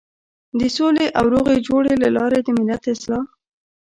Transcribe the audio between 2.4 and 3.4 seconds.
د ملت اصلاح.